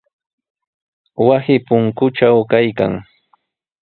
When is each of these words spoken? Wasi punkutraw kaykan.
Wasi 1.25 1.55
punkutraw 1.67 2.37
kaykan. 2.51 2.93